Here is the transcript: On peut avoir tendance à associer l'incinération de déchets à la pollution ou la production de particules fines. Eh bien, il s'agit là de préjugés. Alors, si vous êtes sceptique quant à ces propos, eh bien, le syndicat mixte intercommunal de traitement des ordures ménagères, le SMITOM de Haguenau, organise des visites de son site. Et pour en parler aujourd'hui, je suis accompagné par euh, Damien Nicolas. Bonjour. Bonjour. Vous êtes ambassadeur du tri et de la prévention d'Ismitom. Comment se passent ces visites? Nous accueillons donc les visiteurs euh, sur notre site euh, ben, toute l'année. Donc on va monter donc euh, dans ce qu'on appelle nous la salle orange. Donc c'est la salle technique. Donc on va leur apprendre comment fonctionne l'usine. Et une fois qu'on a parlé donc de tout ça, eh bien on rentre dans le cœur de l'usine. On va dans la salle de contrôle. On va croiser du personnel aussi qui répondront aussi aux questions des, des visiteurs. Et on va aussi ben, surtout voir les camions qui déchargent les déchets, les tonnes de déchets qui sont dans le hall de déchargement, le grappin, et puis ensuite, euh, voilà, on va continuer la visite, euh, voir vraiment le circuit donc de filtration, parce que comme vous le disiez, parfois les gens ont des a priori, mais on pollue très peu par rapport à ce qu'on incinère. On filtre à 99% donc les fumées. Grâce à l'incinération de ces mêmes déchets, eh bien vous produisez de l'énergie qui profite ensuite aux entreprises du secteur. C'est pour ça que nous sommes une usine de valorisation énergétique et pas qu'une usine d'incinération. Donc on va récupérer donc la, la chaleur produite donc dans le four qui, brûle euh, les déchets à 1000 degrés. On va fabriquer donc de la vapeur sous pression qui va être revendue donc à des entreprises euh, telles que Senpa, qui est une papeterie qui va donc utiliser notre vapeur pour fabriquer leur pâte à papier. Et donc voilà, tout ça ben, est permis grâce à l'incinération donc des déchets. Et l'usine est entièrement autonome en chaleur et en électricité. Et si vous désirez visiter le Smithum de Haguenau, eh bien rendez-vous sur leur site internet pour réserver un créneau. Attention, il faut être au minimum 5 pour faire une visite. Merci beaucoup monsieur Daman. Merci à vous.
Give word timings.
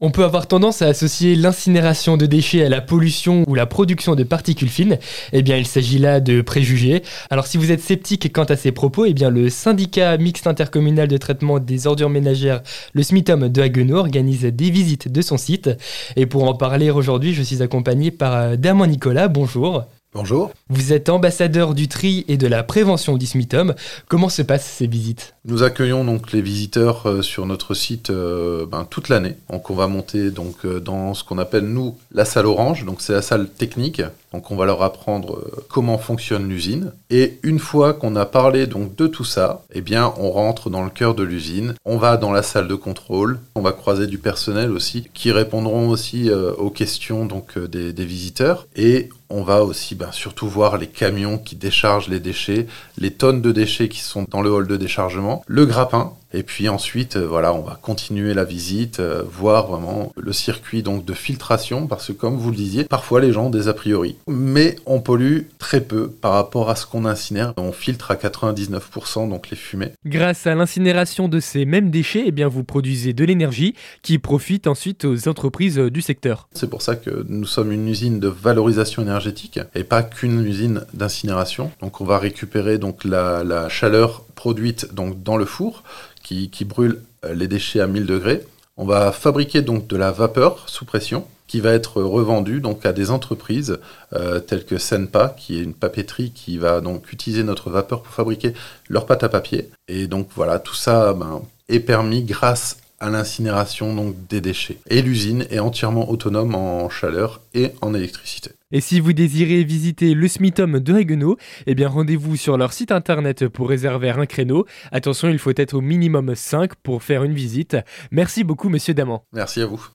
On 0.00 0.12
peut 0.12 0.22
avoir 0.22 0.46
tendance 0.46 0.80
à 0.80 0.86
associer 0.86 1.34
l'incinération 1.34 2.16
de 2.16 2.24
déchets 2.24 2.64
à 2.64 2.68
la 2.68 2.80
pollution 2.80 3.44
ou 3.48 3.56
la 3.56 3.66
production 3.66 4.14
de 4.14 4.22
particules 4.22 4.68
fines. 4.68 4.96
Eh 5.32 5.42
bien, 5.42 5.56
il 5.56 5.66
s'agit 5.66 5.98
là 5.98 6.20
de 6.20 6.40
préjugés. 6.40 7.02
Alors, 7.30 7.48
si 7.48 7.58
vous 7.58 7.72
êtes 7.72 7.80
sceptique 7.80 8.32
quant 8.32 8.44
à 8.44 8.54
ces 8.54 8.70
propos, 8.70 9.06
eh 9.06 9.12
bien, 9.12 9.28
le 9.28 9.50
syndicat 9.50 10.16
mixte 10.16 10.46
intercommunal 10.46 11.08
de 11.08 11.16
traitement 11.16 11.58
des 11.58 11.88
ordures 11.88 12.10
ménagères, 12.10 12.62
le 12.92 13.02
SMITOM 13.02 13.48
de 13.48 13.60
Haguenau, 13.60 13.96
organise 13.96 14.44
des 14.44 14.70
visites 14.70 15.10
de 15.10 15.20
son 15.20 15.36
site. 15.36 15.68
Et 16.14 16.26
pour 16.26 16.44
en 16.44 16.54
parler 16.54 16.92
aujourd'hui, 16.92 17.34
je 17.34 17.42
suis 17.42 17.60
accompagné 17.60 18.12
par 18.12 18.34
euh, 18.34 18.56
Damien 18.56 18.86
Nicolas. 18.86 19.26
Bonjour. 19.26 19.84
Bonjour. 20.14 20.52
Vous 20.70 20.94
êtes 20.94 21.10
ambassadeur 21.10 21.74
du 21.74 21.86
tri 21.86 22.24
et 22.28 22.38
de 22.38 22.46
la 22.46 22.62
prévention 22.62 23.18
d'Ismitom. 23.18 23.74
Comment 24.08 24.30
se 24.30 24.40
passent 24.40 24.64
ces 24.64 24.86
visites? 24.86 25.34
Nous 25.44 25.62
accueillons 25.62 26.02
donc 26.02 26.32
les 26.32 26.40
visiteurs 26.40 27.06
euh, 27.06 27.20
sur 27.20 27.44
notre 27.44 27.74
site 27.74 28.08
euh, 28.08 28.64
ben, 28.64 28.86
toute 28.88 29.10
l'année. 29.10 29.36
Donc 29.50 29.68
on 29.68 29.74
va 29.74 29.86
monter 29.86 30.30
donc 30.30 30.64
euh, 30.64 30.80
dans 30.80 31.12
ce 31.12 31.24
qu'on 31.24 31.36
appelle 31.36 31.64
nous 31.64 31.94
la 32.10 32.24
salle 32.24 32.46
orange. 32.46 32.86
Donc 32.86 33.02
c'est 33.02 33.12
la 33.12 33.20
salle 33.20 33.50
technique. 33.50 34.00
Donc 34.32 34.50
on 34.50 34.56
va 34.56 34.66
leur 34.66 34.82
apprendre 34.82 35.44
comment 35.68 35.98
fonctionne 35.98 36.48
l'usine. 36.48 36.92
Et 37.10 37.38
une 37.42 37.58
fois 37.58 37.94
qu'on 37.94 38.16
a 38.16 38.26
parlé 38.26 38.66
donc 38.66 38.94
de 38.96 39.06
tout 39.06 39.24
ça, 39.24 39.64
eh 39.72 39.80
bien 39.80 40.12
on 40.18 40.30
rentre 40.30 40.70
dans 40.70 40.84
le 40.84 40.90
cœur 40.90 41.14
de 41.14 41.22
l'usine. 41.22 41.74
On 41.84 41.96
va 41.96 42.16
dans 42.16 42.32
la 42.32 42.42
salle 42.42 42.68
de 42.68 42.74
contrôle. 42.74 43.40
On 43.54 43.62
va 43.62 43.72
croiser 43.72 44.06
du 44.06 44.18
personnel 44.18 44.70
aussi 44.70 45.08
qui 45.14 45.32
répondront 45.32 45.88
aussi 45.88 46.30
aux 46.30 46.70
questions 46.70 47.28
des, 47.70 47.92
des 47.92 48.04
visiteurs. 48.04 48.66
Et 48.76 49.08
on 49.30 49.42
va 49.42 49.62
aussi 49.62 49.94
ben, 49.94 50.10
surtout 50.12 50.48
voir 50.48 50.78
les 50.78 50.86
camions 50.86 51.38
qui 51.38 51.56
déchargent 51.56 52.08
les 52.08 52.20
déchets, 52.20 52.66
les 52.96 53.10
tonnes 53.10 53.42
de 53.42 53.52
déchets 53.52 53.88
qui 53.88 54.00
sont 54.00 54.24
dans 54.28 54.42
le 54.42 54.50
hall 54.50 54.66
de 54.66 54.76
déchargement, 54.76 55.42
le 55.46 55.66
grappin, 55.66 56.12
et 56.32 56.42
puis 56.42 56.68
ensuite, 56.68 57.16
euh, 57.16 57.26
voilà, 57.26 57.54
on 57.54 57.62
va 57.62 57.78
continuer 57.80 58.34
la 58.34 58.44
visite, 58.44 59.00
euh, 59.00 59.22
voir 59.30 59.68
vraiment 59.68 60.12
le 60.16 60.32
circuit 60.32 60.82
donc 60.82 61.04
de 61.04 61.14
filtration, 61.14 61.86
parce 61.86 62.08
que 62.08 62.12
comme 62.12 62.36
vous 62.36 62.50
le 62.50 62.56
disiez, 62.56 62.84
parfois 62.84 63.20
les 63.20 63.32
gens 63.32 63.46
ont 63.46 63.50
des 63.50 63.68
a 63.68 63.74
priori, 63.74 64.16
mais 64.26 64.76
on 64.84 65.00
pollue 65.00 65.42
très 65.58 65.80
peu 65.80 66.08
par 66.08 66.32
rapport 66.32 66.68
à 66.68 66.76
ce 66.76 66.86
qu'on 66.86 67.06
incinère. 67.06 67.54
On 67.56 67.72
filtre 67.72 68.10
à 68.10 68.16
99% 68.16 69.28
donc 69.28 69.48
les 69.50 69.56
fumées. 69.56 69.92
Grâce 70.04 70.46
à 70.46 70.54
l'incinération 70.54 71.28
de 71.28 71.40
ces 71.40 71.64
mêmes 71.64 71.90
déchets, 71.90 72.24
eh 72.26 72.30
bien 72.30 72.48
vous 72.48 72.64
produisez 72.64 73.14
de 73.14 73.24
l'énergie 73.24 73.74
qui 74.02 74.18
profite 74.18 74.66
ensuite 74.66 75.04
aux 75.06 75.28
entreprises 75.28 75.78
du 75.78 76.02
secteur. 76.02 76.48
C'est 76.52 76.68
pour 76.68 76.82
ça 76.82 76.96
que 76.96 77.24
nous 77.28 77.46
sommes 77.46 77.72
une 77.72 77.88
usine 77.88 78.20
de 78.20 78.28
valorisation 78.28 79.02
énergétique 79.02 79.60
et 79.74 79.84
pas 79.84 80.02
qu'une 80.02 80.44
usine 80.44 80.82
d'incinération. 80.92 81.70
Donc 81.80 82.00
on 82.00 82.04
va 82.04 82.18
récupérer 82.18 82.76
donc 82.78 83.04
la, 83.04 83.44
la 83.44 83.68
chaleur 83.68 84.24
produite 84.38 84.94
donc 84.94 85.24
dans 85.24 85.36
le 85.36 85.44
four 85.44 85.82
qui, 86.22 86.64
brûle 86.64 87.02
euh, 87.24 87.34
les 87.34 87.48
déchets 87.48 87.80
à 87.80 87.88
1000 87.88 88.06
degrés. 88.06 88.46
On 88.76 88.86
va 88.86 89.10
fabriquer 89.10 89.62
donc 89.62 89.88
de 89.88 89.96
la 89.96 90.12
vapeur 90.12 90.68
sous 90.68 90.84
pression 90.84 91.26
qui 91.48 91.60
va 91.60 91.72
être 91.72 92.00
revendue 92.02 92.60
donc 92.60 92.86
à 92.86 92.92
des 92.92 93.10
entreprises 93.10 93.78
euh, 94.12 94.38
telles 94.38 94.64
que 94.64 94.78
Senpa, 94.78 95.34
qui 95.36 95.58
est 95.58 95.62
une 95.62 95.74
papeterie 95.74 96.30
qui 96.30 96.56
va 96.58 96.80
donc 96.80 97.12
utiliser 97.12 97.42
notre 97.42 97.70
vapeur 97.70 98.02
pour 98.02 98.14
fabriquer 98.14 98.52
leur 98.88 99.06
pâte 99.06 99.24
à 99.24 99.28
papier. 99.28 99.70
Et 99.88 100.06
donc 100.06 100.28
voilà, 100.36 100.60
tout 100.60 100.76
ça 100.76 101.14
ben, 101.14 101.42
est 101.68 101.80
permis 101.80 102.22
grâce 102.22 102.76
à 103.00 103.10
l'incinération 103.10 103.94
donc 103.94 104.14
des 104.28 104.40
déchets. 104.40 104.78
Et 104.88 105.02
l'usine 105.02 105.46
est 105.50 105.58
entièrement 105.58 106.10
autonome 106.10 106.54
en 106.54 106.88
chaleur 106.88 107.40
et 107.54 107.72
en 107.80 107.94
électricité. 107.94 108.50
Et 108.70 108.80
si 108.80 109.00
vous 109.00 109.14
désirez 109.14 109.64
visiter 109.64 110.12
le 110.12 110.28
Smithum 110.28 110.78
de 110.78 110.94
Haguenau, 110.94 111.38
eh 111.66 111.74
bien 111.74 111.88
rendez-vous 111.88 112.36
sur 112.36 112.58
leur 112.58 112.72
site 112.74 112.92
internet 112.92 113.48
pour 113.48 113.68
réserver 113.68 114.10
un 114.10 114.26
créneau. 114.26 114.66
Attention, 114.92 115.30
il 115.30 115.38
faut 115.38 115.52
être 115.56 115.74
au 115.74 115.80
minimum 115.80 116.34
5 116.34 116.74
pour 116.76 117.02
faire 117.02 117.24
une 117.24 117.32
visite. 117.32 117.78
Merci 118.10 118.44
beaucoup 118.44 118.68
monsieur 118.68 118.92
Daman. 118.92 119.20
Merci 119.32 119.62
à 119.62 119.66
vous. 119.66 119.88